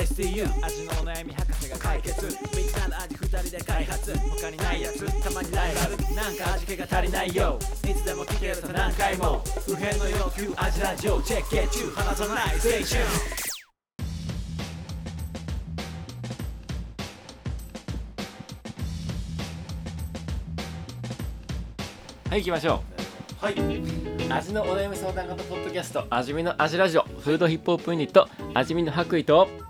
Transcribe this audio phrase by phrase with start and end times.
[0.00, 2.26] STU 味のお悩み博士が解決。
[2.56, 4.18] みんなの味二人で開発。
[4.18, 5.22] 他にないやつ。
[5.22, 6.14] たまにライバル。
[6.14, 7.58] なんか味気が足りないよ。
[7.84, 9.42] いつでも聞けると何回も。
[9.66, 11.54] 不変の要求味ラジオチェック。
[11.54, 12.58] ゲッチュー離さない。
[12.58, 12.98] ステーショ
[22.26, 22.82] ンはい行きましょ
[23.42, 23.44] う。
[23.44, 23.54] はい。
[24.32, 27.02] 味のお悩み相談型ポッドキャスト味見の味ラジオ。
[27.02, 29.69] フードヒップホップユニット味見の白衣と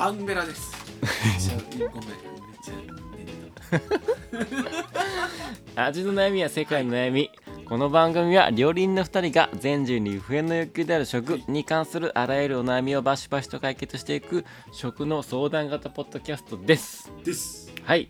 [0.00, 0.72] アンベラです。
[1.00, 1.90] ごめん。
[1.90, 1.98] めっ
[2.62, 2.74] ちゃ
[3.16, 4.52] 寝て
[5.74, 7.32] 味の悩みや世界の悩み
[7.68, 17.24] この番組は料理人の2人が全人類不変の欲求である食に関するあらゆるお悩みをバシバシと解決していく食の相談型ポッドキャストですた。
[17.24, 17.72] です。
[17.82, 18.08] はい。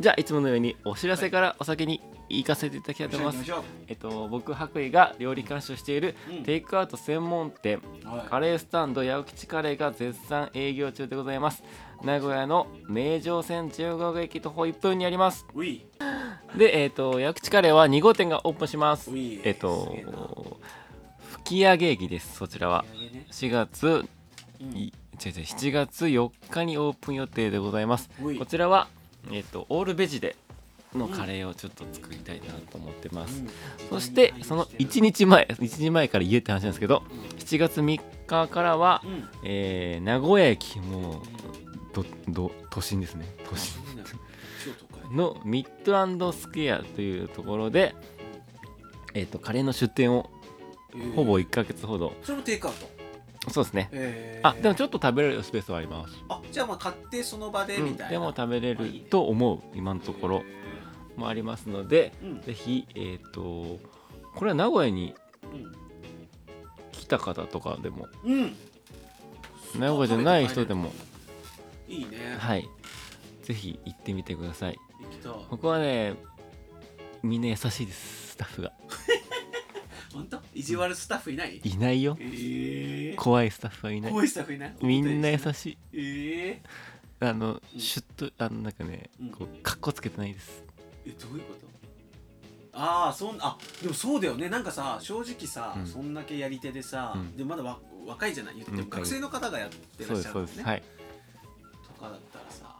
[0.00, 3.52] じゃあいつものようにお知らせからお先に行かせていただきたいと思います。
[3.86, 6.42] えっと僕白衣が料理監修しているうん。
[6.42, 11.62] テイクアウト専門店はカレースタンド八百吉カレーが絶賛営業中でございます。
[12.02, 15.46] 名古屋の名城線15号駅徒歩1分にあります。
[16.56, 19.10] でえっ、と八百吉カレーは2号店がオープンします。
[19.14, 20.58] えっ、と
[21.44, 22.84] 吹上げ駅ですそちらは。
[22.84, 24.04] ね4月
[24.60, 24.76] うん。
[24.76, 28.10] い違う違う7月4日にオープン予定でございます。
[28.38, 28.88] こちらは
[29.30, 30.36] えっ、とオールベジで
[30.94, 33.42] のカレーをちょっと作りたいなと思ってます、
[33.90, 37.02] そしてその1日前1日前から言えって話なんですけど
[37.38, 39.12] 7月3日からは、うん。
[39.12, 39.28] うん。
[39.44, 43.82] えー名古屋駅もうどど都心ですね都心。
[45.12, 47.94] のミッドスクエアというところで、
[49.12, 50.30] えー、とカレーの出店を
[51.14, 53.50] ほぼ1ヶ月ほど、それもテイクアウト？
[53.50, 56.34] そうですねえあでもちょっと食べれるスペースはあります、と。
[56.34, 58.10] あ、じゃあまあ買ってその場でうんみたいな。
[58.12, 60.42] でも食べれると思う今のところ
[61.16, 62.40] もありますのでうん。
[62.42, 63.78] ぜひえっ、と
[64.34, 65.14] これは名古屋に
[66.92, 68.32] 来た方とかでもうん。
[68.34, 68.56] うん。
[69.78, 70.92] 名古屋じゃない人でも
[71.88, 72.36] いいね。
[72.38, 72.68] はい
[73.42, 74.78] ぜひ行ってみてください。
[75.50, 76.14] ここはね
[77.22, 78.72] みんな優しいですスタッフが
[80.12, 80.40] 本当？
[80.54, 81.60] 意地悪スタッフいない？
[81.64, 83.16] いないよええ。
[83.16, 84.74] 怖いスタッフはいない怖いスタッフいない？
[84.82, 85.54] みんな優い。
[85.54, 86.62] しいええ。
[87.20, 90.63] あのうんシュッとあのなんかねうんこうかっこつけてないです
[91.06, 91.66] えどういうこと？
[92.76, 94.48] ああそんあでもそうだよね。
[94.48, 95.86] なんかさ正直さ、うん。
[95.86, 97.36] そんだけやり手でさ、うん。
[97.36, 98.54] でまだわ若いじゃない？
[98.56, 100.62] 言ってもうん学生の方がやってらっしゃるんですねそうです。
[100.62, 100.82] はい。
[101.86, 102.76] とかだったらさ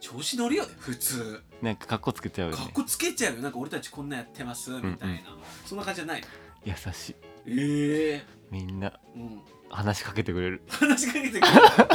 [0.00, 1.42] 調子乗るよね普通。
[1.62, 2.62] なんかかっこつけちゃうよね。
[2.62, 3.42] かっこつけちゃうよ。
[3.42, 5.18] なんか俺たちこんなやってますみたいな、うんうん
[5.66, 6.26] そんな感じじゃないの？
[6.64, 7.16] 優しい。
[7.46, 8.92] ええみんな。
[9.14, 9.40] うん。
[9.70, 10.62] 話しかけてくれる。
[10.68, 11.46] 話しかけてくれる。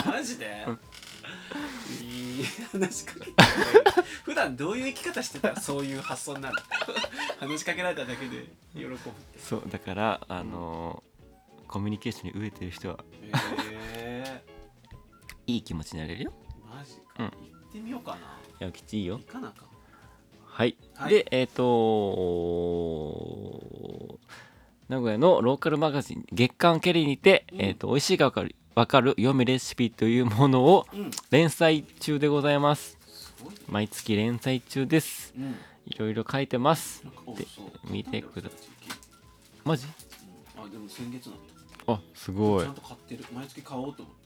[0.05, 0.79] マジで、うん。
[2.05, 3.31] いい話しかけて
[4.23, 5.49] 普段どういう生き方してた？
[5.49, 6.55] らそういう発想になる。
[7.39, 8.97] 話しかけられただけで喜ぶ
[9.37, 11.13] そうだからあのー
[11.67, 12.99] コミュニケーションに飢えてる人は
[13.97, 14.43] え。
[15.47, 16.33] いい気持ちになれるよ。
[16.71, 17.25] ー、マジか、うん。
[17.25, 17.33] 行っ
[17.71, 18.19] てみようかな。
[18.67, 19.17] やきちいいよ。
[19.17, 19.69] 行かなあかん。
[20.45, 21.09] はい、はい。
[21.11, 21.63] でえっ、と
[24.87, 27.61] 名古屋のローカルマガジン月刊ケリーにて、うん。
[27.61, 31.11] えっ、と美味しいがわかるわかる読むレシピというものをうん。
[31.31, 32.97] 連載中でございます。
[33.05, 33.59] すごいね。
[33.67, 35.33] 毎月連載中です。
[35.37, 35.55] うん。
[35.85, 37.03] いろいろ書いてます。
[37.37, 37.45] で
[37.89, 38.59] 見てください、
[39.63, 39.85] マジ？
[40.57, 40.63] うん。
[40.63, 41.29] あでも先月
[41.87, 42.63] あすごい。
[42.65, 43.25] ちゃんと買ってる。
[43.33, 44.23] 毎月買おうと思って。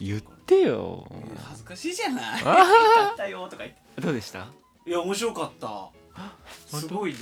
[0.00, 1.06] 言ってよ。
[1.10, 2.42] えー恥ずかしいじゃない？
[2.42, 2.64] あ買
[3.12, 4.00] ったよとか言って。
[4.00, 4.48] どうでした？
[4.86, 5.90] いや面白かった。
[6.70, 6.76] 当？
[6.78, 7.18] すごいね。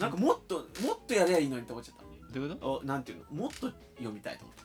[0.00, 1.96] なんかもっともっとやりゃいいのにって思っちゃっ
[2.32, 2.60] どういうこと？
[2.60, 3.42] たおなんていうの？
[3.42, 4.62] もっと読みたいと思って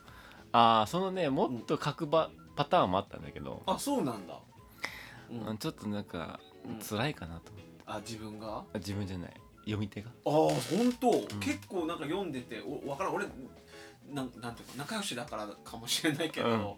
[0.52, 4.38] ああそのねもっと書くばパターンもあったんだけど、あそうなんだ。
[5.30, 6.78] うん、うんちょっとなんかうん。
[6.78, 7.82] 辛いかなと思って。
[7.86, 8.64] あ自分が？
[8.72, 9.34] あ自分じゃない。
[9.64, 10.10] 読み手が。
[10.10, 11.40] ああ本当、ん。
[11.40, 13.14] 結構なんか読んでておわからん。
[13.14, 13.26] 俺
[14.12, 16.76] なんなんていうか仲良しだからかもしれないけど、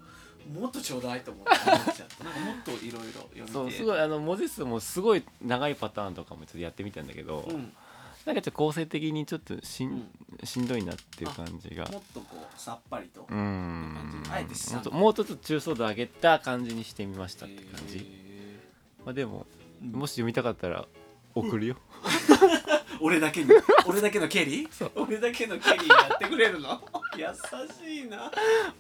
[0.52, 2.25] もっとちょうだいと思って思っちゃった。
[2.25, 3.52] なんかもっといろいろ読みて。
[3.52, 7.72] そうすごいあの文字数もすごい長いパターンとかもちょっとやってみたんだけど、うん、
[8.31, 10.47] なんかちょっと構成的にちょっとしん,、うん。
[10.47, 11.85] しんどいなっていう感じが。
[11.87, 14.23] もっとこうさっぱりと、うーん。
[14.31, 18.03] あえてしもっともうちょっと中層度上げた感じにしてみましたって感じ、へ
[19.05, 20.87] まあ、でもーもし読みたかったら
[21.35, 21.77] 送るよ、
[23.03, 23.50] 俺だけに？
[23.85, 24.73] 俺だけのケリー？
[24.73, 24.93] そう。
[24.94, 26.81] 俺だけのケリーやってくれるの？
[27.19, 27.27] 優
[27.85, 28.31] しいな。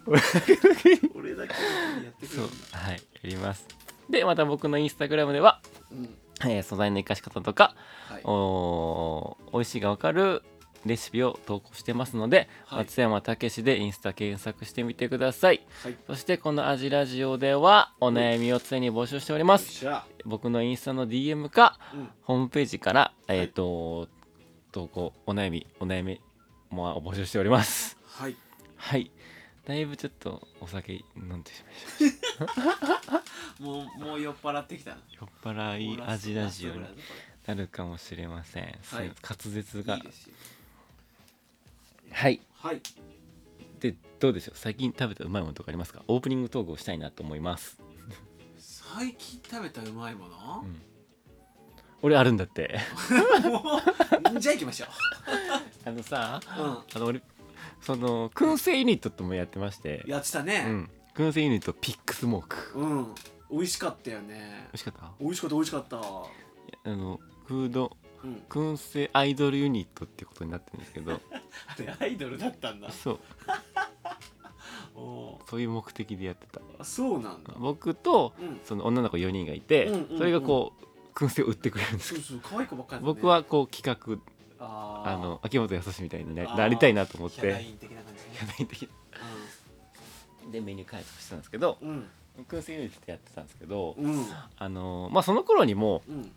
[0.06, 1.10] 俺だけのケリー。
[1.16, 1.64] 俺だけのケ
[1.96, 2.48] リーやってくれるの？
[2.72, 2.94] はい。
[2.94, 3.66] やります。
[4.08, 5.60] でまた僕のインスタグラムでは、
[5.90, 6.14] うん
[6.44, 7.74] えー素材の生かし方とか
[8.08, 8.22] はい。
[8.24, 10.42] おー美味しいがわかる
[10.86, 12.78] レシピを投稿してますので、はい。
[12.80, 15.60] 松山武史でインスタ検索してみてください。
[15.82, 15.96] はい。
[16.06, 19.86] そしてこの「アジラジオ」ではお悩みを常に募集しております。
[20.24, 22.08] 僕のインスタの DM かうん。
[22.22, 24.08] ホームページから、えっ、と
[24.72, 26.20] 投稿お悩みお悩み
[26.70, 27.98] も募集しております。
[28.06, 28.36] はい。
[28.76, 29.10] はい
[29.70, 32.10] だいぶちょっとお酒飲んでしまい
[32.48, 33.62] ました。
[33.62, 34.96] もうもう酔っ払ってきたな。
[35.12, 36.80] 酔っ払いアジラジオに
[37.46, 39.12] なるかもしれません、はい。
[39.22, 40.00] 滑舌が。
[42.10, 42.40] はい。
[42.56, 42.82] はい。
[43.78, 44.58] でどうでしょう？
[44.58, 46.02] 最近食べたうまいものとかありますか？
[46.08, 47.78] オープニングトークをしたいなと思います。
[48.58, 50.62] 最近食べたうまいもの？
[50.64, 50.82] うん。
[52.02, 52.80] 俺あるんだって。
[54.40, 54.86] じゃあ行きましょ
[55.84, 56.70] あのさう、うん。
[56.70, 57.22] あの俺
[57.80, 60.02] その燻製ユニットともやってまして。
[60.06, 60.90] やってたうねん。
[61.14, 62.78] 燻製ユニットピックスモーク。
[62.78, 63.14] うん、
[63.50, 64.68] 美味しかったよね。
[64.72, 65.12] 美味しかった？
[65.20, 65.96] 美味しかった美味しかった。
[65.98, 68.42] あのフードうん。
[68.48, 71.12] 燻製アイドルユニットってことになってるんですけど。
[71.66, 72.90] あれアイドルだったんだ。
[72.90, 73.20] そう。
[75.48, 76.60] そういう目的でやってた。
[76.78, 77.54] あそうなんだ。
[77.58, 78.60] 僕とうん。
[78.64, 80.84] その女の子4人がいて、うんうんうんそれがこう
[81.14, 83.14] 燻製を売ってくれるんですそうそう可愛い子ばっかりだね。
[83.14, 84.22] 僕はこう企画
[84.60, 88.88] あの秋元康みたいにななりたいなと思っヒャダてイン的な感じ。
[90.52, 92.06] でメニュー開発してたんですけどうん。
[92.48, 93.96] 燻製ユニットでやってたんですけど、
[94.56, 96.30] あのまあその頃にもうん。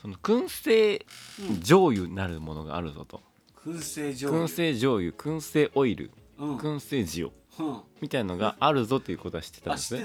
[0.00, 1.04] その燻製
[1.40, 3.20] うん醤油なるものがあるぞと、
[3.64, 4.46] 燻製醤油。
[4.46, 6.56] 燻製醤油燻製オイルうん。
[6.58, 7.32] 燻製塩
[7.66, 7.80] うん。
[8.00, 10.04] みたいのがあるぞということは知ってたんあですね。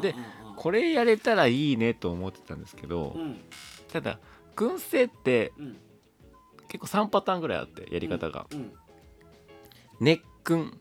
[0.00, 0.14] で
[0.56, 3.40] これやれたらいいねと思ってたんですけど、うん。
[3.92, 4.20] ただ
[4.54, 5.76] 燻製ってうん
[6.78, 8.72] 結構3パターンぐらいあってやり方が、うん
[10.00, 10.72] 熱燻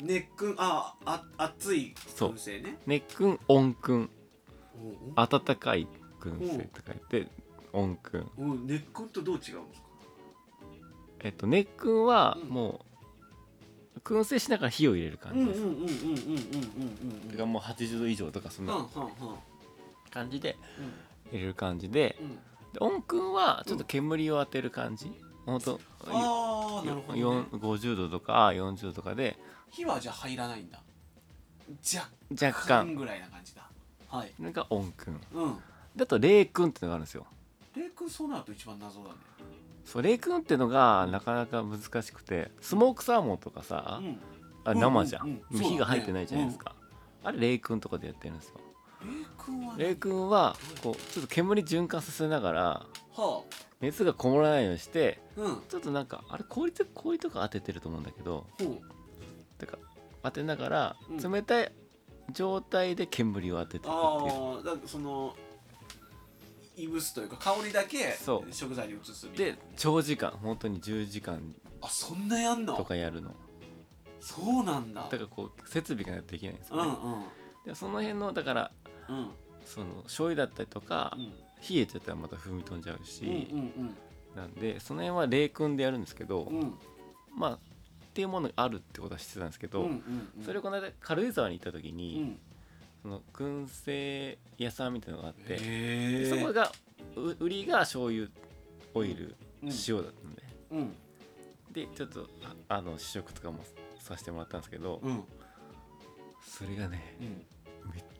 [0.00, 2.78] 熱燻ああ熱いそう燻製ね。
[2.86, 4.08] 熱燻温燻うん
[5.16, 5.88] 温かい
[6.20, 7.28] 燻製と書いて
[7.72, 9.88] 温燻うんうん熱燻とどう違うんですか？
[11.24, 12.48] えっと熱燻はうん。
[12.50, 12.84] も
[13.96, 17.30] う燻製しながら火を入れる感うんじうんうんうんうんうんです、うんうん。
[17.30, 18.88] てかもう80度以上とかそんうんうんな
[20.12, 21.32] 感じでうん。
[21.32, 22.16] 入れる感じで。
[22.20, 22.36] うん。
[22.72, 25.12] で温燻はちょっと煙を当てる感じ
[25.44, 29.36] ほんとああなるほど、ね、50度とか40度とかで。
[29.70, 30.80] 火はじゃあ入らないんだ。
[31.94, 32.86] 若若干。
[32.86, 33.68] 干ぐらいな感じだ。
[34.08, 34.32] はい。
[34.36, 35.56] それが温燻うん。
[35.96, 37.26] であと冷燻ってのがあるんですよ。
[37.74, 39.14] レイ君そうなると一番謎だね。
[39.84, 44.18] そう冷燻っていうのがなかなか難しくてスモークサーモンとかさ、うん。
[44.64, 45.62] あ生じゃん,、うんうんうん。
[45.62, 46.74] 火が入ってないじゃないですか、
[47.24, 48.54] あれ冷燻とかでやってるんですよ
[49.76, 52.62] レイ君はこうちょっと煙循環させながら
[53.16, 53.42] は
[53.80, 55.62] 熱がこもらないようにしてあうん。
[55.68, 58.80] ちょっとなんかあれ氷と氷とか当ててると思うんだけどほ
[59.58, 59.78] てか
[60.22, 61.32] 当てながらうん。
[61.32, 61.72] 冷たい
[62.30, 65.34] 状態で煙を当てていくっていう、ああだからその
[66.76, 68.52] いぶすというか香りだけそう。
[68.52, 69.52] 食材に移すみたいな。
[69.54, 72.76] で長時間本当に10時間あそんなやんの？
[72.76, 73.34] とかやるの。
[74.20, 75.02] そうなんだ。
[75.02, 77.22] だからこう設備がないとできないんですよね、うんうん。
[77.66, 78.81] でその辺のだからうん
[79.64, 81.32] その醤油だったりとか、うん。
[81.62, 83.48] 冷えちゃったらまた踏み飛んじゃうし、
[84.34, 86.50] なんでその辺は冷燻でやるんですけど、
[87.36, 87.58] まあっ
[88.12, 89.88] ていうものがあるってことは知ってたんですけど、
[90.44, 92.38] それをこの間軽井沢に行った時うに、ん。
[93.02, 96.72] その燻製屋さんみたいなのがあって、そこが
[97.14, 98.26] う売りが醤油
[98.94, 99.68] オイル、うん。
[99.88, 100.42] 塩だったんで。
[100.72, 100.96] うん。
[101.72, 102.28] でちょっと
[102.68, 103.64] ああの試食とかも
[104.00, 105.22] させてもらったんですけど、うん。
[106.44, 107.16] それがね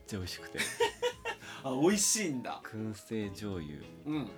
[0.05, 0.59] ちゃ美味しくて。
[1.63, 2.61] あ美味しいんだ。
[2.63, 3.79] 燻製醤油。
[4.05, 4.29] うん。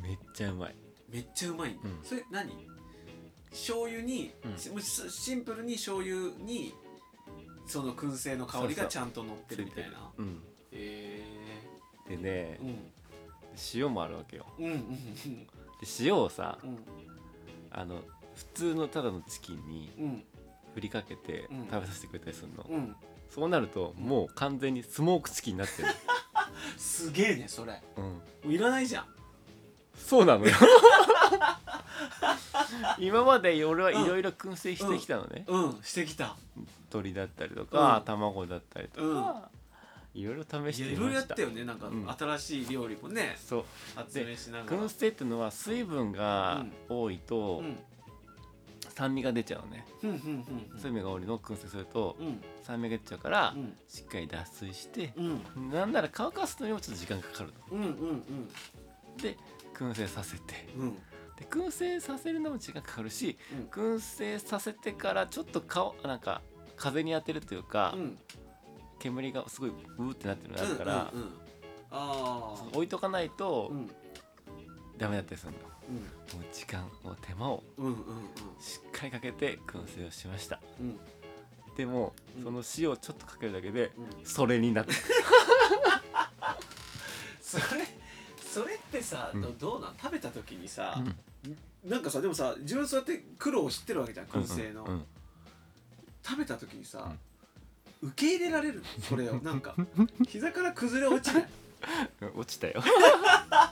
[0.00, 0.76] めっちゃうまい。
[1.08, 2.00] めっちゃうまいうん。
[2.02, 2.52] それ何？
[3.50, 4.58] 醤油にうん。
[4.58, 6.74] シシンプルに醤油に
[7.66, 10.10] その燻製の香りがちゃんと乗ってるみたいな。
[10.16, 10.42] うん。
[10.72, 11.22] へ
[12.08, 12.92] でねえうん。
[13.74, 14.46] 塩もあるわけよ。
[14.58, 14.96] うんうん
[15.80, 16.78] で塩をさうん。
[17.70, 18.02] あの
[18.34, 20.24] 普通のただのチキンにうん。
[20.74, 21.66] 振りかけてうん。
[21.70, 22.96] 食べさせてくれたりするの、うん
[23.30, 25.88] そうなるともう完全にスモークチキンになってる、
[26.76, 27.80] すげえねそれ。
[27.96, 28.12] うん、も
[28.46, 29.04] ういらないじゃん。
[29.96, 30.52] そうなのよ。
[32.98, 35.78] 今まで俺はいろいろ燻製してきたのね、うん。
[35.82, 36.36] してきた。
[36.90, 38.04] 鶏だったりとか、うん。
[38.04, 39.50] 卵だったりとか、
[40.14, 40.92] いろいろ試しいやてみました。
[40.92, 42.10] いろいろやったよねなんかうん。
[42.10, 43.36] 新しい料理もね。
[43.38, 43.64] そう。
[43.94, 44.78] 発明しながら。
[44.84, 47.78] 燻製っていうのは水分が多いとうん
[48.98, 50.44] 酸味が出ちゃうのね、うんうんうん
[50.76, 52.40] 水分が多いのを燻製するとうん。
[52.64, 53.76] 酸味が出ちゃうから、うん。
[53.86, 55.70] しっかり脱水して、うん。
[55.70, 58.48] なんなら乾かすのにもちょっと時間かかるとうんうん
[59.22, 59.36] で
[59.72, 60.68] 燻製させて。
[60.76, 60.82] うん。
[60.82, 60.98] うん
[61.38, 63.66] で燻製させるのも時間かかるしうん。
[63.66, 66.42] 燻製させてからちょっと顔なんか
[66.74, 68.18] 風に当てるというか、うん。
[68.98, 71.32] 煙がすごいうーってなってるのがあるから、うんうんうん。
[71.92, 73.90] ああ置いとかないと、うん
[74.98, 75.58] ダメだったりするの。
[75.88, 75.96] うん。
[75.96, 77.62] もう時間を手間を
[78.60, 80.60] しっかりかけて燻製をしました。
[81.76, 82.44] でもうん。
[82.44, 84.24] その塩をちょっとかけるだけでうん。
[84.24, 84.92] それになった。
[87.40, 87.64] それ
[88.52, 89.42] それってさ、うん。
[89.42, 89.94] どどうなん？
[90.00, 91.16] 食べた時にさ、うん。
[91.90, 94.90] なんかさでもさ自分そうやって苦労を知ってるわけじゃん燻製の、うん。
[94.90, 95.04] うん。
[96.26, 97.10] 食べた時にさ、
[98.02, 98.80] 受け入れられる？
[98.80, 99.36] のそれを。
[99.40, 99.74] なんか
[100.28, 101.48] 膝から崩れ落ちない
[102.22, 102.82] うん落ちたよ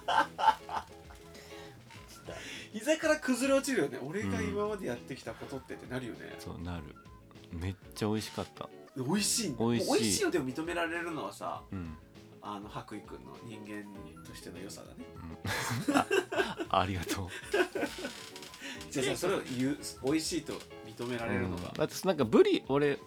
[2.78, 3.98] 膝から崩れ落ちるよね。
[4.06, 6.82] 俺が今までやってきたことってってなるよね、そうなる。
[7.50, 8.68] めっちゃ美味しかった。
[8.96, 9.56] 美味しい。
[9.58, 9.92] 美味しい。
[9.94, 11.96] 美味しいよでも認められるのはさうん、
[12.42, 13.82] あの白衣くんの人間
[14.22, 15.06] としての良さだね。
[15.88, 16.06] うん、あ
[16.80, 17.28] ありがとう。
[18.90, 20.52] じゃあじゃあそれを言う美味しいと
[20.86, 23.02] 認められるのが、だってなんかブリ俺好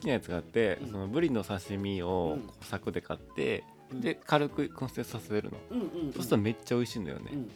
[0.00, 0.90] きなやつがあって、うん。
[0.90, 2.42] そのブリの刺身をうん。
[2.48, 4.00] こう柵で買って、うん。
[4.00, 6.12] で軽く燻製させるの、うんうんうん。
[6.12, 7.50] そうするとめっちゃ美味しいんだよね、うんうん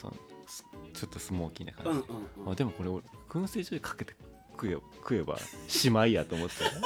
[0.00, 0.14] その
[0.46, 4.14] すちょっとスモーキーなうん感じ、うんうんあでもこれ俺燻製所にかけて
[4.52, 6.54] 食え食えばしまいやと思って、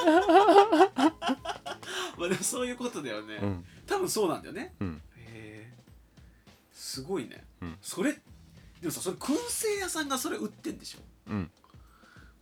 [2.16, 3.64] まあでもそういうことだよね、うん。
[3.86, 4.74] 多分そうなんだよね。
[4.80, 5.02] うん。
[5.16, 5.74] へえ。
[6.72, 7.78] すごいね、うん。
[7.82, 8.20] それで
[8.84, 10.98] もさそれ燻製屋さんがそれ売ってんでしょ？
[11.30, 11.50] うん。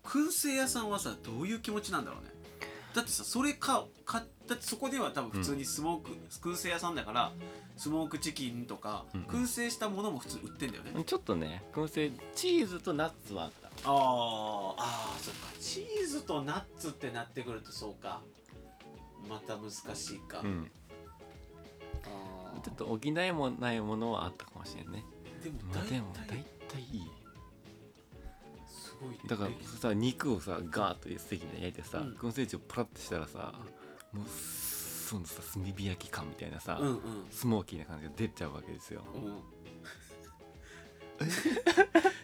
[0.05, 2.31] 燻製屋さんはさどういう気持ちなんだろうね。
[2.95, 6.11] だってさそれかかだってそこでは多分普通にスモーク、
[6.51, 7.33] 燻製屋さんだから
[7.77, 13.69] スモークチキンとか、うん燻製したものも普通売ってんだよね、ちょっとね燻製チーズとナッツはあった。
[13.85, 15.49] あーあーそっか。
[15.61, 18.21] チーズとナッツってなってくるとそうか。
[19.29, 20.71] また難しいか、うん。
[22.05, 22.61] あー。
[22.61, 25.05] ちょっと補いもないものはあったかもしれんね。
[25.43, 25.89] でもまあ大
[26.29, 27.11] 体体いい。
[28.67, 32.15] すごいねだからさ肉をさガーッとステーキで焼いてさ、うん。
[32.15, 33.53] 燻製地をプラッとしたらさ、
[34.17, 37.01] もうそのさ炭火焼き感みたいなさ、うんうん。
[37.31, 39.43] スモーキーな感じが出ちゃうわけですよ、うん。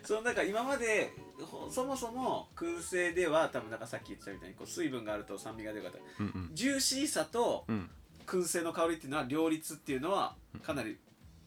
[0.02, 6.50] そのなんか今までほそもそも燻製では多分なんかさっき言ってたみたいにこう水分があると酸味が出るからうんうん。
[6.54, 7.90] ジューシーさとうん。
[8.24, 10.96] 燻製の香りっていうのは両立っていうのはかなり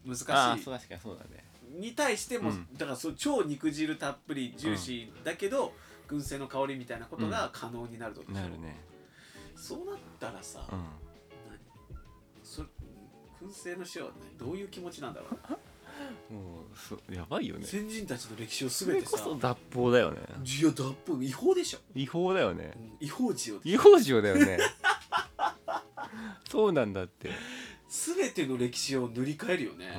[0.04, 1.42] 難しい、ああそう確かにそうだね。
[1.80, 2.68] に対しても、うん。
[2.74, 5.72] だからそう超肉汁たっぷりジューシーだけど、
[6.06, 8.48] 燻製の香りみたいなことが可能になるってことでしょ。
[8.50, 8.78] なるね
[9.56, 10.78] そうなったらさ、うん。
[10.78, 11.58] 何
[12.42, 12.68] それ
[13.42, 15.30] 燻製の塩は、ね、どういう気持ちなんだろう？
[15.32, 15.38] ね
[16.30, 17.64] もうそやばいよね。
[17.66, 20.20] 先人たちの歴史をそ全てされこそ脱法だよね。
[20.44, 22.72] いや脱法違法でしょ、違法だよね。
[22.76, 24.58] うん違法塩違法塩だよね。
[26.50, 27.30] そうなんだって。
[27.88, 29.96] 全ての歴史を塗り替えるよね、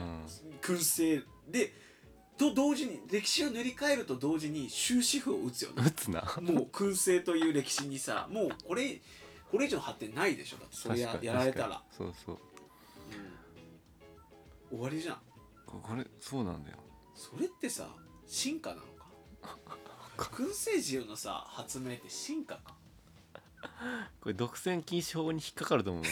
[0.61, 1.73] 燻製で
[2.37, 5.83] と同時に歴史を塗り替えると同時に終止符を打つよね。
[5.83, 6.21] 打つな。
[6.41, 9.01] もう燻製という歴史にさもうこれ
[9.51, 10.57] これ以上の発展ないでしょ。
[10.57, 12.37] だってそれややられたら、そうそう。
[14.71, 14.79] うん。
[14.79, 15.17] 終わりじゃん。
[15.65, 16.05] ここれ？
[16.19, 16.77] そうなんだよ。
[17.15, 17.87] それってさ
[18.25, 19.57] 進化なのか？
[20.17, 22.73] 燻製塩のさ発明って進化か？
[24.21, 26.03] これ独占禁止法に引っかかると思う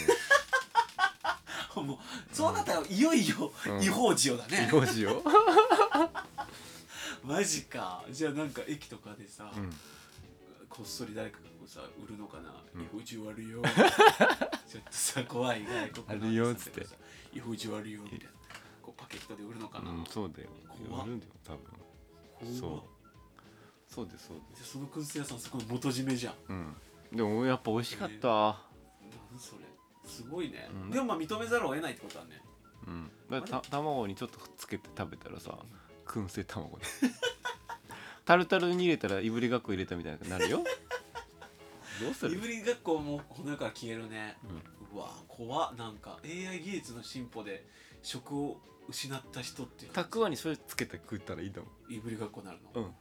[1.83, 1.97] もう
[2.33, 3.83] そうなったらいよいようん。
[3.83, 5.21] 違法塩だね、違法塩
[7.23, 8.03] マジか。
[8.11, 9.69] じゃあなんか駅とかでさ、うん。
[10.69, 12.53] こっそり誰かがこうさ売るのかな？
[12.75, 12.81] うん。
[12.83, 13.61] 違法塩あるよ。
[14.69, 16.85] ちょっとさ怖い外国のあるよっつって。
[16.85, 16.95] さ
[17.33, 18.25] 違法塩あるよみたいな。
[18.83, 20.49] こうパケットで売るのかな、うんそうだよ
[21.03, 22.59] 売るんだよ多分。
[22.59, 22.83] そう。
[23.91, 26.33] そうですそうでじゃあその燻製屋さんすごい元締めじゃん。
[26.33, 26.75] すうん。
[27.11, 28.27] でもやっぱ美味しかった。
[29.31, 29.65] 何それ。
[30.05, 30.91] すごいね、うん。
[30.91, 32.41] でもまあ認めざるを得ないってことだね。
[32.85, 33.11] うん。
[33.31, 35.57] だた卵にちょっとつけて食べたらさ
[36.05, 36.85] 燻製卵だ
[38.23, 40.63] タルタルに入れたらいぶりがっこ入れたみたいになるよ
[42.01, 42.33] どうする？
[42.33, 44.37] いぶりがっこもこの世から消えるね、
[44.93, 45.75] うわ怖っ。
[45.75, 47.65] なんか AI 技術の進歩で
[48.01, 49.91] 食を失った人っていう。
[49.91, 52.91] たくあんにそれつけて食ったらいいと思いぶりがっこになるの、うん。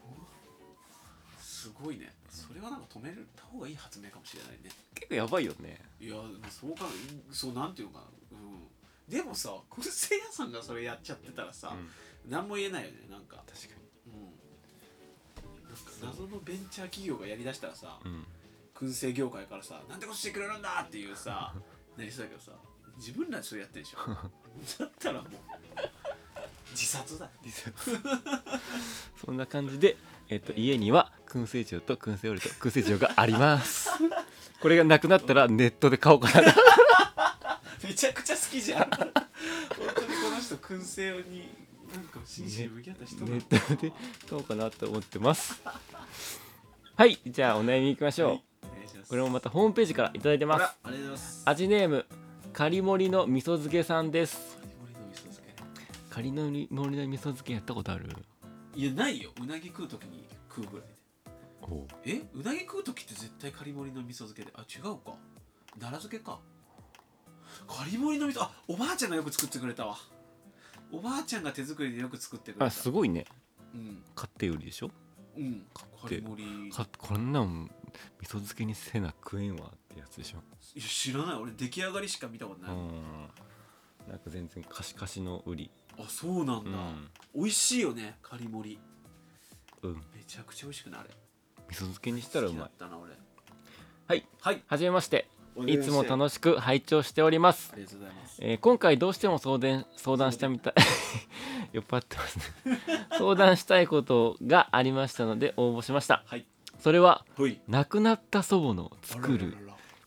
[1.39, 2.13] すごいね。
[2.31, 4.71] それはなんか止めた方がいい発明かもしれないね。
[4.93, 5.79] う結構やばいよね。
[6.01, 6.17] いや
[6.51, 6.91] そうかな。
[7.33, 8.05] そうなんていうのかな。
[8.39, 9.13] うん。
[9.13, 12.31] でもさ燻製屋さんがそれやっちゃってたらさ、うん。
[12.31, 13.43] 何も言えないよねなんか。
[13.47, 14.15] 確かうん。
[15.69, 18.27] なんか謎のベンチャー企業がやりだしたらさ、にうん
[18.79, 21.55] 燻製業界からさなんでことしてくれるんだっていうさ
[21.97, 22.53] なりそうだけどさ
[22.97, 23.99] 自分らでそれやってるでしょ？
[24.79, 25.33] だったらもう
[26.73, 27.29] 自殺だ
[29.25, 29.97] そんな感じで、
[30.29, 33.91] えっと、家には燻製塩と燻製オイルと燻製塩があります。
[34.61, 36.55] これがなくなったらネットで買おうかな。
[37.83, 38.91] めちゃくちゃ好きじゃん。
[38.91, 41.49] 本当にこの人燻製に
[41.95, 43.99] なんか真摯に向き合った人なネのットで買
[44.33, 45.63] おうかなと思ってます。
[46.97, 48.45] はいじゃあお悩みいきましょう、はい
[49.09, 50.63] これもまたホームページからいただいてます。
[50.83, 51.43] ありがとうございます。
[51.45, 52.07] 味ネーム
[52.53, 54.59] カリモリの味噌漬けさんです。
[54.59, 55.55] カリモリの味噌漬け。
[56.11, 58.09] 仮のり森の味噌漬けやったことある？
[58.75, 59.31] いやないよ。
[59.43, 60.95] うなぎ食う時に食うぐらいで。
[62.07, 62.23] え？
[62.35, 64.53] うなぎ食う時って絶対仮盛りの味噌漬けで？
[64.57, 65.17] あ違うか。
[65.81, 66.39] 奈良漬けか。
[67.67, 69.97] 仮盛りの味噌あおばあちゃんがよく作ってくれたわ。
[70.93, 72.67] おばあちゃんが手作りでよく作ってくれた。
[72.67, 73.25] あすごいね。
[73.75, 74.03] うん。
[74.15, 74.91] 買って売りでしょ？
[75.37, 75.65] うん。
[76.09, 77.71] て仮盛りかこんなん
[78.21, 80.39] 味噌漬けにせな食えんわってやつでしょ。
[80.75, 81.37] いや知らない。
[81.37, 82.89] 俺出来上がりしか見たことない、うん。
[84.09, 87.09] なんか全然カシカシの売りあそうなんだ、うん。
[87.35, 88.79] 美味しいよね仮盛り
[89.83, 89.95] うん。
[90.15, 91.11] めちゃくちゃ美味しくないあれ。
[91.69, 92.59] 味噌漬けにしたらうまい。
[92.61, 93.13] 好きだったな俺。
[94.07, 94.27] はい。
[94.41, 94.63] はい。
[94.67, 95.29] はじめまして。
[95.67, 97.71] いつも楽しく拝聴しております。
[97.73, 98.39] ありがとうございます。
[98.43, 100.75] えー今回どうしても相談相談したみたい。
[101.73, 102.79] 酔っ払ってますね。
[103.17, 106.25] 相談したいことがありましたので応募しました。
[106.27, 106.45] はい
[106.85, 107.25] それは
[107.67, 109.57] 亡くなった祖母のあ作る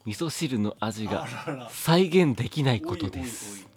[0.06, 1.26] 味噌汁の味が
[1.72, 3.68] 再現できないことです。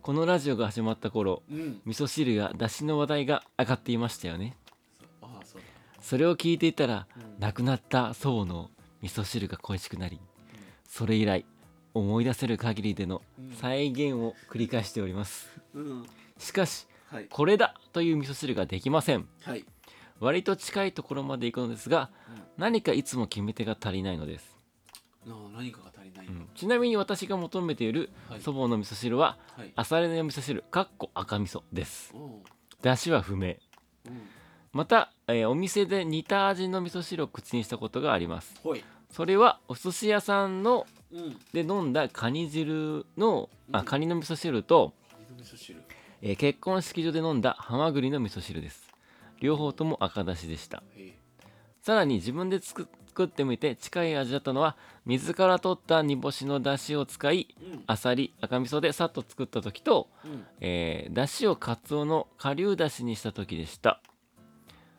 [0.00, 1.42] このラジオが始まった頃
[1.84, 4.56] 味噌汁や出汁の話題が上がっていましたよね。
[6.00, 7.38] それを聞いていたらうん。
[7.38, 8.70] 亡くなった祖母の
[9.02, 10.22] 味噌汁が恋しくなり
[10.88, 11.44] それ以来
[11.92, 13.54] 思い出せる限りでのうん。
[13.56, 15.50] 再現を繰り返しております。
[15.74, 16.06] うん。
[16.38, 17.26] しかしはい。
[17.28, 19.28] これだという味噌汁ができません。
[19.42, 19.66] はい
[20.22, 22.10] 割と近いところまで行くのですが
[22.56, 24.56] 何かいつも決め手が足りないのです、
[25.26, 26.48] 何かが足りない、うん。
[26.54, 28.40] ちなみに私が求めているはい。
[28.40, 29.72] 祖母の味噌汁ははい。
[29.74, 32.14] あさりの味噌汁かっこ赤味噌です。
[32.82, 33.56] 出汁は不明。
[34.06, 34.22] うん。
[34.72, 38.54] また、えーお店で似た味の味噌汁を口にしたことがあります。
[39.10, 41.36] それはお寿司屋さんのうん。
[41.52, 43.76] で飲んだカニ汁のうん。
[43.76, 44.92] あカニの味噌汁と、
[46.20, 48.91] えー結婚式場で飲んだハマグリの味噌汁です
[49.42, 50.82] 両方とも赤だしでした。
[51.82, 57.84] さらに自分で作作ってみて近い味だったのは水から取った煮干しの出汁を使いうん。
[57.86, 60.46] あさり赤味噌でさっと作った時と、うん。
[60.60, 64.00] えー、出汁をかつおの顆粒出汁にした時でした、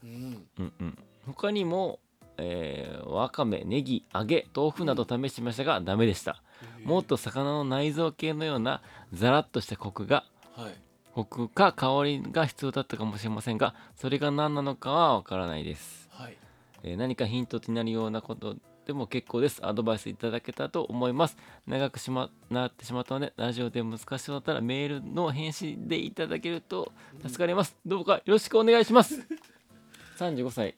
[0.04, 0.46] うん。
[0.60, 2.00] うんうん、他にも、
[2.38, 6.44] えーわかめネギ揚げ豆腐など試しましたがダメでした。
[6.84, 8.82] もっと魚の内臓系のような
[9.13, 10.83] ザラッとしたコクがはい
[11.13, 16.38] コクか香りが必要だったかもしれませんがそれが何なのかはわからないです、はい。
[16.84, 19.65] えー何かヒントになるようなことでも結構です。
[19.65, 21.38] アドバイスいただけたと思います。
[21.65, 29.26] 長くしまなってしまったのでラジオで難しそうだったらメールの返信でいただけると助かります、どうかよろしくお願いします。
[30.19, 30.76] 35歳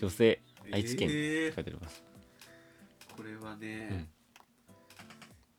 [0.00, 0.40] 女性
[0.72, 2.04] 愛知県書いてあります、
[3.16, 4.08] これはね、うん。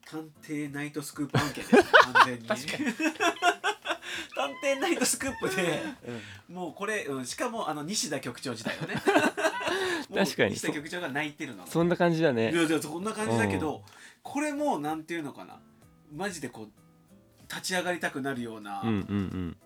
[0.05, 1.91] 探偵ナイトスクープ案件です。
[1.91, 2.47] 完全に
[4.61, 5.83] 探偵ナイトスクープで、
[6.49, 8.95] もうこれ、うん、しかもあの西田局長時代よね。
[10.13, 10.51] 確かに。
[10.51, 12.51] 西田局長が泣いてるのそんな感じだね。
[12.51, 13.83] いやいやこんな感じだけど
[14.23, 15.59] これもなんていうのかな。
[16.13, 16.69] マジでこう
[17.49, 19.57] 立ち上がりたくなるような、うんうん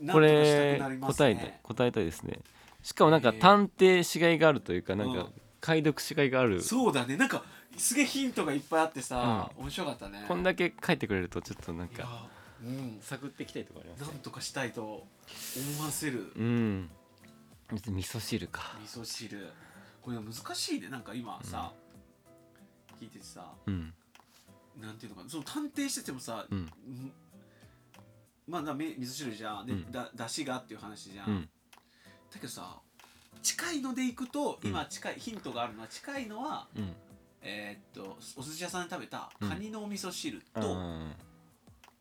[0.00, 0.10] うん。
[0.10, 2.40] これ答えねた答えたいですね。
[2.82, 5.32] しかもなんか探偵しがいがあるというかなんかうん。
[5.60, 6.60] 解読しがいがある。
[6.60, 7.16] そうだね。
[7.16, 7.44] なんか
[7.76, 10.24] すげえヒントがいっぱいあってさ、面白かったね。
[10.26, 12.28] こんだけ書いてくれるとちょっとなんか
[12.62, 12.98] うん。
[13.00, 16.32] 探っていきたいとこありますなんとかしたいと思わせる。
[16.36, 16.90] うん。
[17.70, 18.76] 味噌汁か。
[18.82, 19.48] 味噌汁。
[20.02, 20.88] これ難しいね。
[20.88, 21.72] なんか今さ、
[23.00, 23.92] 聞いててさうん。
[24.80, 25.30] なんていうのかな。
[25.30, 26.58] その探偵しててもさ、うん。
[26.60, 26.70] ん
[28.46, 29.66] まあなめ味噌汁じゃん。
[29.66, 29.92] で、うん。
[29.92, 31.42] だだしがっていう話じゃん、うん。
[32.32, 32.80] だけどさ
[33.42, 34.70] 近いのでいくとうん。
[34.70, 36.92] 今近い、ヒントがあるのは近いのはうん。
[37.42, 41.12] えーっとお寿司屋さんで食べたうんカニのお味噌汁と,、うん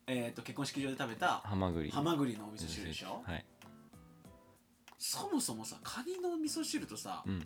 [0.08, 1.92] えーっと結婚式場で食べたハマグリ。
[1.92, 3.46] ハマグリのお味噌汁でしょ、はい。
[4.98, 7.44] そもそもさカニのお味噌汁とさ、うん。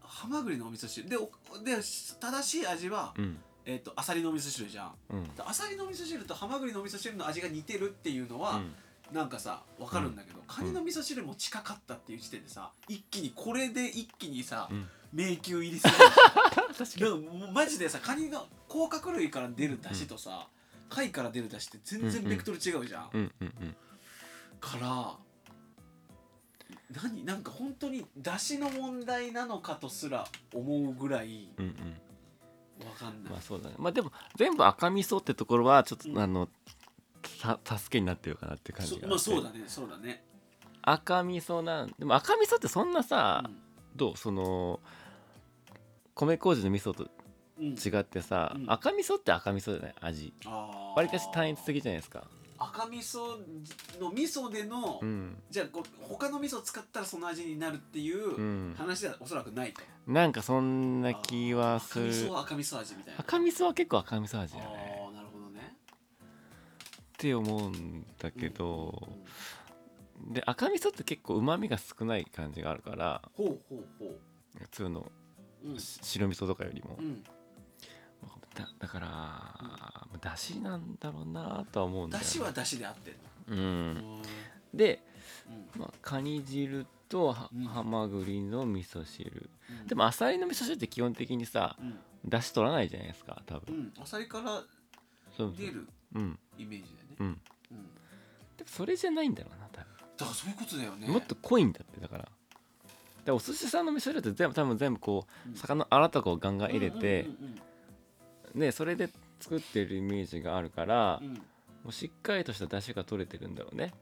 [0.00, 1.08] ハマグリのお味噌汁。
[1.08, 1.30] でお
[1.64, 1.76] で
[2.20, 3.38] 正しい味は、うん。
[3.66, 4.94] えー、とアサリのお味噌汁じゃん。
[5.10, 5.24] うん。
[5.24, 8.74] でアサリのお味噌汁とハマグリのお味噌汁の味が似てるっていうのは、うん。
[9.12, 14.88] なんかさ分かるんだけど、カニの味噌汁も近かったっていう時点でさ一気にこれで一気にさ、うん。
[15.12, 15.94] 迷宮入りする
[16.76, 17.52] 確かに。
[17.52, 20.48] マジでさカニの甲殻類から出る出汁とさ、
[20.88, 23.76] 貝から出る出汁って全然ベクトル違うじゃん、うんうんうん
[24.60, 25.16] から
[27.02, 31.74] 何なんか本当に出汁の問題なのかとすら思うぐらいうんうん
[32.78, 33.22] 分かん。
[33.22, 33.76] ない、まあそうだね。
[33.78, 36.18] まあでも全部赤味噌ってところはちょっと、うん。
[36.18, 36.48] あの
[37.40, 39.18] た助けになってるかなって感じがあって。
[39.18, 39.64] そまあそうだね。
[39.66, 40.24] そうだね、
[40.82, 43.56] 赤味噌なんでも赤味噌ってそんなさ、うん。
[43.96, 44.16] どう？
[44.16, 44.80] その
[46.14, 47.10] 米麹の味噌とうん
[47.60, 48.70] 違ってさ、うん。
[48.70, 50.32] 赤味噌って赤味噌じゃない味
[50.96, 52.24] わりかし単一的じゃないですか。
[52.56, 53.18] 赤味噌
[54.00, 55.36] の味噌での、うん。
[55.50, 58.74] じゃあこう他の味噌使ったらその味になるっていううん。
[58.76, 62.06] 話ではおそらくないと、なんかそんな気はする。
[62.06, 63.20] 赤味噌は赤味噌味みたいな。
[63.20, 65.02] 赤味噌は結構赤味噌味だよね。
[65.04, 65.76] ああなるほどね。
[66.20, 66.24] っ
[67.14, 69.08] って思うんだけど、
[70.28, 74.18] で赤味噌って結構うまみが少ない感じがあるからほうほうほう。
[74.58, 75.06] 普通の
[75.64, 75.78] うん。
[75.78, 77.22] し白味噌とかよりも、うん
[78.54, 82.24] だだから、だしなんだろうなとは思うんだよね。
[82.26, 83.14] だしはだしで合ってん
[83.52, 83.62] うの
[84.20, 84.22] ん。
[84.72, 85.02] で、
[85.74, 85.80] うん。
[85.80, 87.64] まあ、カニ汁とはうん。
[87.64, 89.50] ハマグリの味噌汁。
[89.68, 89.86] うん。
[89.86, 91.98] でもあさりの味噌汁って基本的にさうん。
[92.26, 93.92] だし取らないじゃないですか多う分、ん。
[94.00, 94.62] アサリから
[95.56, 96.38] 出るうん。
[96.58, 97.16] イメージだよね。
[97.20, 97.26] うん。
[97.26, 97.36] うん。
[98.56, 99.86] でもそれじゃないんだろうな多分。
[100.16, 101.08] だからそういうことだよね。
[101.08, 102.28] もっと濃いんだってだから。
[103.24, 105.52] でお寿司さんの味噌汁って全部多分全部こうん。
[105.54, 107.60] う魚のあらとかをガンガン入れてうんうん
[108.54, 109.08] ねそれで
[109.40, 111.28] 作ってるイメージがあるからうん。
[111.28, 111.42] うん
[111.84, 113.92] もうしっかりとした出汁が取れてるんだろうね。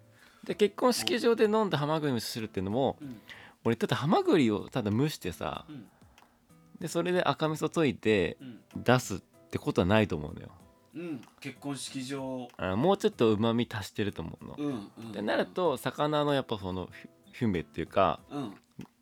[0.45, 3.21] で結婚式場で飲んだハマグリの味噌汁っていうのもうん。
[3.65, 5.87] 俺ただハマグリをただ蒸してさうん。
[6.79, 8.45] でそれで赤味噌溶いてう
[8.79, 8.85] ん。
[8.85, 9.19] 出すっ
[9.51, 10.49] てことはないと思うのよ。
[10.95, 11.21] うん。
[11.41, 12.47] 結婚式場。
[12.57, 14.55] あもうちょっとうまみ足してると思うの。
[14.57, 14.67] うん
[14.99, 15.11] うん。
[15.11, 18.55] ってなると魚のやっぱそのフィフィンベっていうかうん。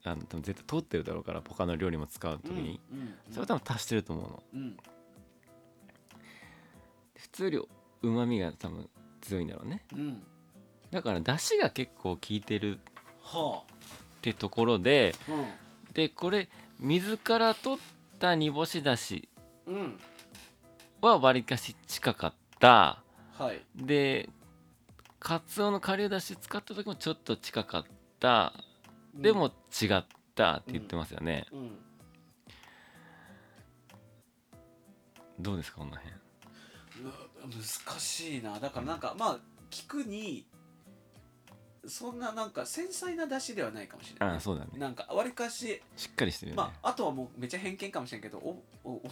[0.05, 3.15] あの多分絶対通ってるだろうから他の料理も使う時に、うんうん。
[3.29, 4.43] それは多分足してると思うの。
[4.55, 4.77] うん
[7.33, 7.59] 普通より
[8.03, 8.88] うまみが多分
[9.21, 9.85] 強いんだろうね。
[9.93, 10.23] うん。
[10.90, 12.81] だから出汁が結構効いてる
[13.23, 15.14] はってところで
[15.95, 16.49] でこれ
[16.81, 17.79] 水から取っ
[18.19, 19.29] た煮干しだし
[19.66, 19.99] うん。
[21.01, 23.03] はわりかし近かった。
[23.33, 23.62] はい。
[23.77, 24.29] で
[25.19, 27.85] カツオの顆粒だし使った時もちょっと近かっ
[28.19, 28.53] た。
[29.14, 31.79] でも違ったって言ってますよね、うん。
[35.40, 36.20] どうですかこの辺
[37.03, 38.59] 難しいな。
[38.59, 39.39] だからなんかまあ
[39.71, 40.47] 聞くに
[41.87, 44.35] そんななんか繊細な出汁ではないかもしれない。
[44.35, 44.71] ああそうだね。
[44.77, 49.03] なんかわりかししっかりしてるよね、まああとはもうめっちゃ偏見かもしれんけどおおお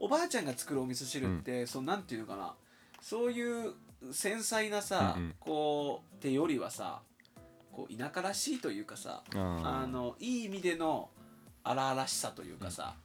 [0.06, 2.54] おばあちゃんが作るお味噌汁って、そうなんていうのかな。
[3.00, 3.74] そういう
[4.12, 5.34] 繊細なさ、うんうん。
[5.40, 7.02] こうってよりはさ
[7.72, 11.10] こう田舎らしいというかさああのいい意味での
[11.62, 12.96] 荒々しさというかさ、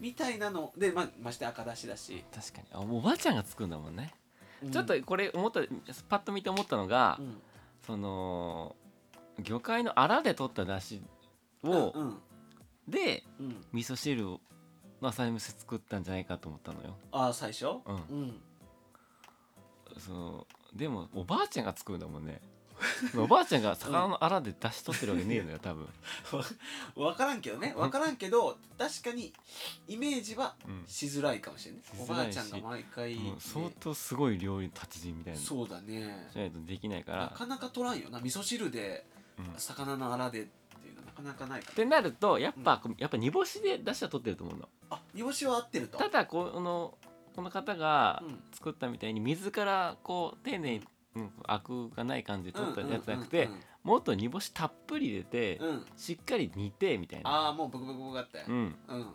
[0.00, 0.72] みたいなの。
[0.76, 2.66] でままして赤だしだし、ー確かに。
[2.72, 4.14] あおばあちゃんが作るんだもんね、
[4.62, 4.70] うん。
[4.70, 5.60] ちょっとこれ思った
[6.08, 7.40] パッと見て思ったのが、うん。
[7.86, 8.76] その
[9.40, 11.02] 魚介のアラで取った出汁
[11.64, 12.18] を、うん
[12.88, 13.64] でうん。
[13.72, 14.40] 味噌汁を
[15.00, 16.96] の浅い蒸し作ったんじゃないかと思ったのよ。
[17.12, 17.66] ああ最初？
[17.66, 17.94] うん。
[18.10, 18.40] うん。
[19.98, 20.78] そう。
[20.78, 22.40] でもおばあちゃんが作るんだもんね
[23.16, 25.88] おばあちゃんが魚のアラで出汁取ってるわけねえのよ多分、
[26.94, 27.74] 分からんけどね。
[27.76, 29.32] 分からんけど確かに
[29.86, 30.84] イメージはうん。
[30.86, 35.40] しづらいかもしれない、しづらいしおばあちゃんが毎回、もう相当すごい料理の達人みたいな。
[35.40, 36.28] そうだね。
[36.32, 38.20] じゃないとできないかならかなか取らんよな。
[38.20, 39.06] 味噌汁で
[39.38, 39.46] うん。
[39.46, 41.74] っ魚のあらでっていうのはなかなかないから。
[41.74, 44.68] てなるとやっぱ、やっぱ煮干しで出汁は取ってると思うの。
[44.90, 45.98] あ煮干しは合ってると。
[45.98, 46.96] ただこの
[47.34, 48.42] この方がうん。
[48.52, 50.88] 作ったみたいに水からこう丁寧に、うん、
[51.46, 55.60] アクがない感じで取ったやつじゃなくて、うんもっと煮干したっぷり入れて、
[55.96, 57.30] しっかり煮てみたいな。
[57.30, 59.06] ああもうブクブクブクあったようん、うん。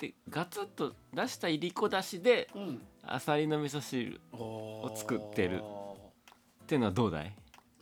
[0.00, 2.82] でガツッと出したいりこだしでうん。
[3.04, 5.62] あさりの味噌汁を作ってる。
[5.62, 7.32] っていうのはどうだい、っ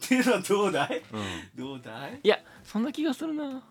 [0.07, 1.03] ていうのはどうだい？
[1.11, 2.21] うん、どうだい？
[2.23, 3.63] いやそんな気がするな。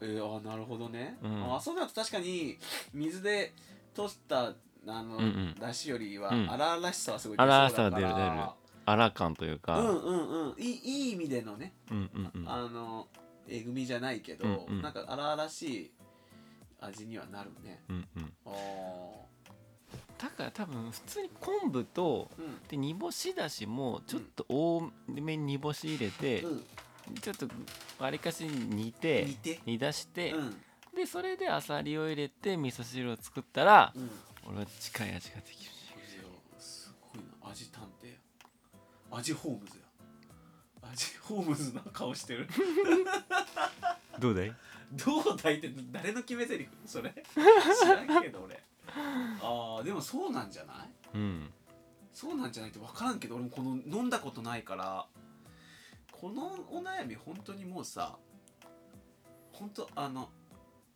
[0.00, 1.54] えー、あーなるほどね、うん。
[1.54, 2.58] あそうなると確かに
[2.92, 3.52] 水で
[3.94, 4.52] 取ったあ
[4.86, 5.54] の、うんうん。
[5.60, 6.50] だしよりはうん。
[6.50, 7.90] 荒々しさはすごい出そうだから。
[7.90, 8.59] 出る出る
[8.90, 10.54] あら感というか、うんうんうん。
[10.58, 12.48] いいいい意味でのね、うんうんうん。
[12.50, 13.06] あの
[13.48, 14.82] えぐみじゃないけど、うんうん。
[14.82, 15.90] なんか荒々しい
[16.80, 17.82] 味にはなるね。
[17.88, 18.32] うんうん。
[18.46, 18.52] あー。
[20.22, 22.58] だから多分普通に昆布とうん。
[22.68, 26.64] で煮干しだしもちょっと多めに煮干し入れて、うん。
[27.20, 27.48] ちょっと
[27.98, 29.60] わりかし煮て煮て。
[29.66, 30.56] 煮出して、うん。
[30.94, 34.10] でそれであさりを入れて味噌汁を作ったら、うん。
[34.48, 35.70] 俺は近い味ができる
[39.10, 39.84] 味ホームズや。
[40.92, 42.48] 味ホームズの顔してる。
[44.18, 44.54] どうだい？
[44.92, 45.58] どうだい？
[45.58, 46.68] って誰の決め台詞？
[46.86, 47.12] それ？
[47.12, 48.62] 知らんけど俺。
[49.42, 50.76] あーでもそうなんじゃない？
[51.14, 51.50] うん。
[52.12, 55.06] そうなんじゃないって分からんけど俺もこの飲んだことないから。
[56.12, 58.16] このお悩み本当にもうさ
[59.52, 60.28] 本当あの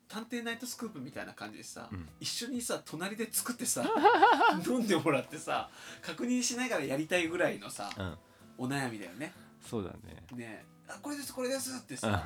[0.08, 2.08] 探偵ナイトスクープみたいな感じでさ、うん。
[2.20, 3.84] 一緒にさ隣で作ってさ
[4.66, 5.68] 飲んでもらってさ
[6.02, 8.18] 確認しながらやりたいぐらいのさうん。
[8.56, 9.32] お悩みだよね。
[9.60, 10.22] そうだね。
[10.32, 12.22] ねえあこれですこれですってさ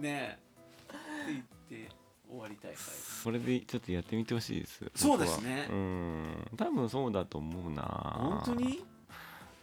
[0.00, 0.38] ね
[0.88, 1.96] えって言って
[2.28, 4.84] 終わりたい最後それでちょっとやってみてほしいです。
[4.94, 5.64] そうですね。
[5.68, 5.78] 僕は。
[5.78, 6.56] うん。
[6.56, 7.82] 多分そうだと思うな。
[7.82, 8.84] 本当に？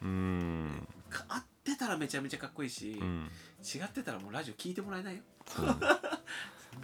[0.01, 0.87] うん。
[1.09, 3.29] か合ってたらめちゃめちゃかっこいいし、うん。
[3.63, 5.21] 違ってたらもうラジオ聞いてもらえないよ。
[5.45, 5.79] そう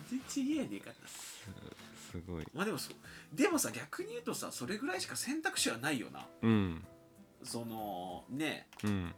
[0.10, 1.48] 全然ちげえねえかす。
[2.28, 2.48] ごい。
[2.54, 3.36] まあでもそう。
[3.36, 6.26] でもさ逆に言うとさそれぐらいしか選択肢はないよな。
[6.42, 6.86] うん。
[7.44, 8.68] そのね。
[8.84, 9.14] うん。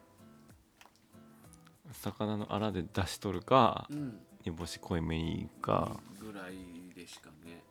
[1.93, 6.55] 魚のアラで出し取るかうん煮干し濃いめにいくか、ぐらい
[6.95, 7.63] でしかね。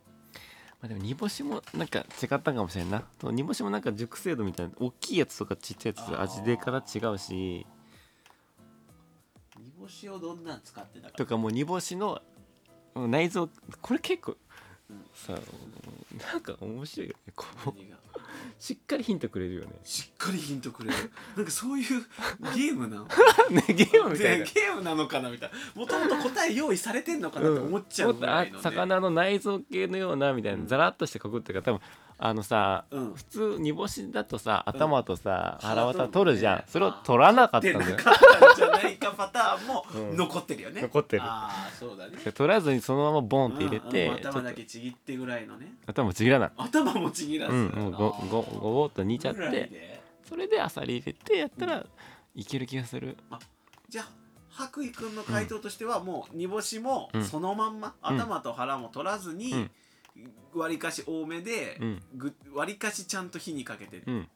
[0.80, 3.02] まあ、でも煮干しもなんか違ったんかもしれんな。
[3.20, 7.66] そう煮干しもなんか熟成度みたいな大きいやつとかちっちゃいやつで味でから違うし。
[9.58, 11.14] 煮干しをどんなん使ってたか。
[11.16, 12.22] とかもう煮干しのうん
[12.94, 13.48] 内臓
[13.80, 14.36] これ結構
[14.90, 15.34] うんさ
[16.32, 17.72] なんか面白いよねこう。
[18.58, 19.70] しっかりヒントくれるよね。
[19.84, 20.96] しっかりヒントくれる。
[21.36, 21.86] なんかそういう
[22.54, 23.04] ゲームなの？
[23.50, 24.44] ねゲームみたいな。
[24.44, 25.80] でゲームなのかなみたいな。
[25.80, 28.52] もともと答え用意されてんのかなって思っちゃうぐらいの、ね。
[28.52, 30.66] もっとあ魚の内臓系のようなみたいな、うん。
[30.66, 31.80] ザラッとしてかくっていうか多分
[32.22, 33.14] あのさ、うん。
[33.14, 37.84] 普通煮干しだとさ頭とさ、うん腹渡取るじゃん、ねそれを取らなかったんだよ。
[37.84, 40.16] でなかったんじゃないかパターンもうん。
[40.16, 41.22] 残ってるよね、残ってる。
[41.24, 42.18] ああそうだね。
[42.22, 44.20] で取らずにそのままボンって入れて、うんうん。
[44.20, 45.72] 頭だけちぎってぐらいのね。
[45.86, 46.50] 頭ちぎらない。
[46.58, 50.02] 頭もちぎらず、うんもうごごごごっと煮ちゃってで。
[50.28, 51.86] それであさり入れてやったら
[52.34, 53.16] いける気がする。
[53.88, 54.08] じゃあ
[54.50, 57.24] 白衣くんの回答としてはもう煮干しもうん。
[57.24, 58.20] そのまんま、うん。
[58.20, 59.70] 頭と腹も取らずに、うん
[60.54, 62.02] わりかし多めで、うん。
[62.14, 64.16] ぐわりかしちゃんと火にかけてっうん。
[64.16, 64.28] いっ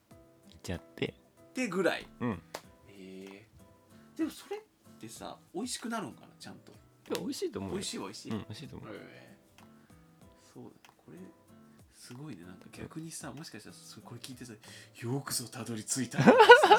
[0.63, 1.15] ちゃって。
[1.55, 2.07] てぐらい。
[2.21, 2.31] うん。
[2.33, 2.37] へ
[2.89, 3.49] え。
[4.17, 4.61] でもそれっ
[5.01, 6.73] てさ美味しくなるんかなちゃんと？
[7.09, 7.75] でも美味しいと思うよ。
[7.77, 8.89] 美味しい美味しい、うん美味しいと思う。
[8.89, 9.37] へえ。
[10.53, 11.19] そうだこれ
[11.93, 12.43] すごいね。
[12.45, 16.33] なんか逆にさもしかしたらそこれ聞いてさよくぞたどり着いたなって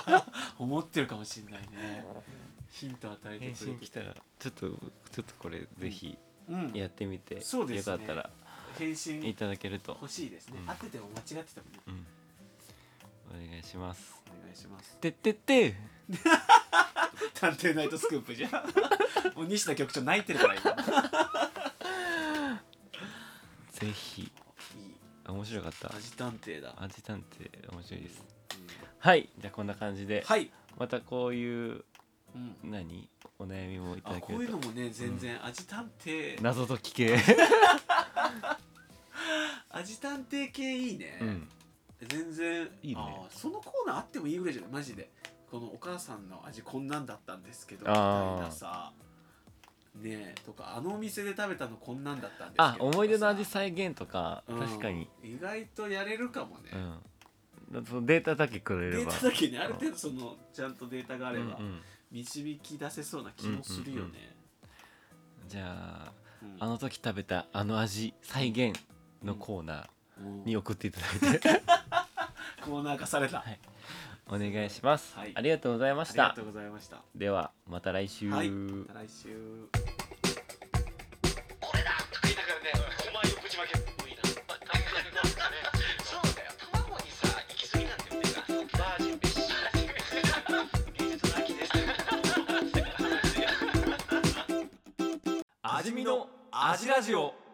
[0.05, 0.25] さ
[0.58, 2.05] 思ってるかもしれないね。
[2.69, 4.69] ヒント与えて返くれて信来たらちょっと
[5.12, 6.71] ちょっとこれぜひうん。
[6.73, 7.93] やってみて、そうですね。
[7.93, 8.29] よかったら
[8.77, 9.97] 返信いただけると。
[10.01, 10.75] 欲しいですね、うん。
[10.75, 12.05] てても間違っててもねうん。
[13.45, 14.21] お願いします。
[14.27, 14.97] お願いします。
[14.97, 15.75] てってって。
[17.33, 18.51] 探偵ナイトスクープじゃん。
[19.35, 20.75] もう西田局長泣いてるから今。
[23.73, 24.31] ぜひ。
[25.27, 25.95] 面白かった。
[25.95, 28.23] 味探偵だ、味探偵面白いです。
[28.57, 28.67] うん。
[28.99, 29.29] はい。
[29.39, 31.83] じゃあこんな感じで、はい、またこういう
[32.35, 33.09] うん、何？
[33.39, 34.33] お悩みもいたあだけると。
[34.33, 37.17] こういうのもね全然味探偵、謎解き系
[39.77, 41.47] 味探偵系いいね、うん。
[42.07, 42.69] 全然。
[42.81, 43.01] いいね。
[43.01, 44.71] あーそのコーナーあってもいいぐらいじゃない？
[44.71, 45.09] マジで。
[45.51, 48.93] このお母さんの味こんなんだったんですけどみたいあーなさ。
[50.01, 53.51] ねえとかあのお店で食べたのこんなんだったんですけどあ思い出の味さ。
[53.51, 54.59] 再現とかうん。
[54.59, 55.07] 確かに。
[55.23, 56.71] 意外とやれるかもね、
[57.73, 57.85] うん。
[57.85, 59.11] そのデータだけくれれば。
[59.11, 61.79] データだけねある程度そのちゃんとデータがあればうんうん
[62.11, 64.35] 導き出せそうな気もするよね、
[65.49, 65.63] じゃ
[66.07, 66.11] あ
[66.41, 66.57] うん。
[66.59, 68.73] あの時食べたあの味再現
[69.25, 71.61] のコーナうんーに送っていただいて。
[72.63, 73.59] コーナー化された、はい。
[74.27, 75.31] お願いします、はい。
[75.35, 76.23] ありがとうございました。
[76.23, 76.97] ありがとうございました。
[77.15, 78.49] ではまた来週、はい。
[78.49, 79.67] また来週。
[81.59, 81.91] これだ。
[82.11, 82.71] とか言いながらね、
[83.09, 83.85] お前をぶちまける。
[83.97, 84.21] 多いな。
[86.03, 86.51] そうだよ。
[86.71, 88.41] 卵にさ、行き過ぎなんて言ってさ、
[88.79, 89.53] バージンベッシー。
[90.97, 91.71] 芸術の秋です。
[95.61, 97.44] 味見の味ラジオ